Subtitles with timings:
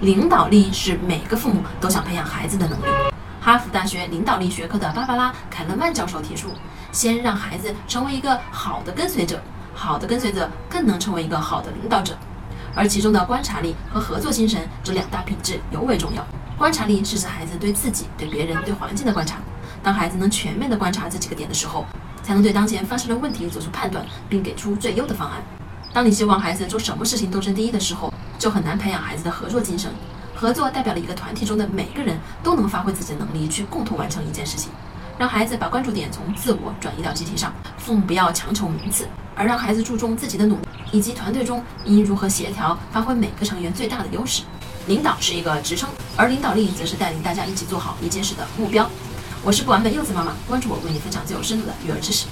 [0.00, 2.84] 领导力是每个父母都想培养孩子的能力。
[3.40, 6.50] 哈佛大学领导力学科的芭芭拉·凯勒曼教授提出，
[6.92, 9.40] 先让孩子成为一个好的跟随者，
[9.74, 12.14] 好的跟随者更能成为一个好的领导者。
[12.74, 16.22] 而其中的观察力和合作精神这两大品质尤为重要。
[16.58, 19.38] 观察力是指孩子对自己、对别人、对环境的观察。
[19.82, 21.86] 当孩子能全面地观察这几个点的时候，
[22.22, 25.40] 才能对当前发生的问题做出判断，并给出最优的方案。
[25.96, 29.90] 当你希望孩子做什么事情都争第一的时候，就很难培养孩子的合作精神。
[30.34, 34.70] 合作代表了一个团体中的每个人都能发挥自己的能力去共同完成一件事情。
[35.16, 44.42] 让孩子把关注点从自我转移到集体上，父母不要强求名次，而让孩子注重自己的努力以及团队中应如何协调，发挥每个成员最大的优势。
[44.88, 48.86] 领导是一个职称，而领导力则是带领大家一起做好一件事的目标。
[49.42, 52.26] 我是不完美柚子妈妈，关注我，为你分享最有深度的育儿知识。